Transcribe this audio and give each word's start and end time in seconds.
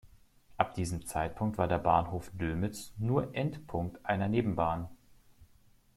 Ab 0.57 0.73
diesem 0.73 1.05
Zeitpunkt 1.05 1.59
war 1.59 1.67
der 1.67 1.77
Bahnhof 1.77 2.31
Dömitz 2.33 2.91
nur 2.97 3.35
Endpunkt 3.35 4.03
einer 4.03 4.29
Nebenbahn. 4.29 4.89